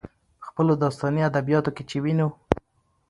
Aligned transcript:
په 0.41 0.45
خپلو 0.49 0.73
داستاني 0.83 1.21
ادبياتو 1.29 1.71
کې 1.75 1.83
چې 1.89 1.97
وينو، 2.03 2.27